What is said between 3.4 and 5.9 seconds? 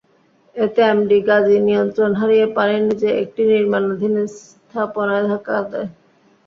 নির্মাণাধীন স্থাপনায় ধাক্কা দেয়।